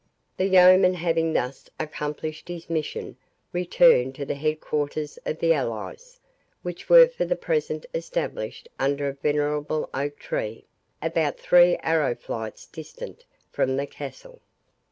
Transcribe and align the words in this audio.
The 0.35 0.47
yeoman 0.47 0.95
having 0.95 1.33
thus 1.33 1.69
accomplished 1.79 2.47
his 2.47 2.71
mission, 2.71 3.17
returned 3.53 4.15
to 4.15 4.25
the 4.25 4.33
head 4.33 4.59
quarters 4.59 5.19
of 5.27 5.37
the 5.37 5.53
allies, 5.53 6.19
which 6.63 6.89
were 6.89 7.07
for 7.07 7.23
the 7.23 7.35
present 7.35 7.85
established 7.93 8.67
under 8.79 9.07
a 9.07 9.13
venerable 9.13 9.91
oak 9.93 10.17
tree, 10.17 10.65
about 11.03 11.37
three 11.37 11.77
arrow 11.83 12.15
flights 12.15 12.65
distant 12.65 13.25
from 13.51 13.77
the 13.77 13.85
castle. 13.85 14.41